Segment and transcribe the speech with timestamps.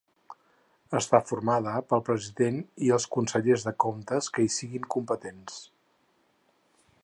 [0.99, 2.57] Està formada pel President
[2.87, 5.61] i els Consellers de Comptes que hi siguen competents.